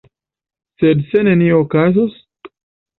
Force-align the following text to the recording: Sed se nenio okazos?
Sed 0.83 1.05
se 1.11 1.23
nenio 1.29 1.63
okazos? 1.69 2.21